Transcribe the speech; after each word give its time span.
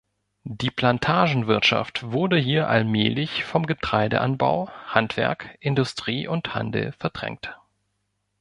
Die 0.49 0.71
Plantagenwirtschaft 0.71 2.11
wurde 2.11 2.35
hier 2.35 2.67
allmählich 2.67 3.43
von 3.43 3.67
Getreideanbau, 3.67 4.67
Handwerk, 4.87 5.55
Industrie 5.59 6.27
und 6.27 6.55
Handel 6.55 6.93
verdrängt. 6.93 7.55